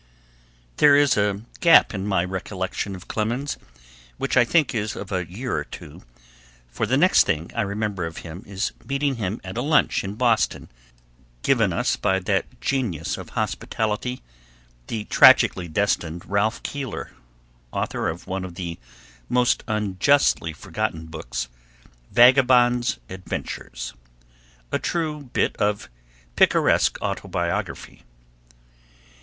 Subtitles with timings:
[0.77, 3.59] There is a gap in my recollections of Clemens,
[4.17, 6.01] which I think is of a year or two,
[6.71, 10.15] for the next thing I remember of him is meeting him at a lunch in
[10.15, 10.69] Boston,
[11.43, 14.23] given us by that genius of hospitality,
[14.87, 17.11] the tragically destined Ralph Keeler,
[17.71, 18.79] author of one of the
[19.29, 21.47] most unjustly forgotten books,
[22.11, 23.93] 'Vagabond Adventures',
[24.71, 25.89] a true bit of
[26.35, 28.03] picaresque autobiography.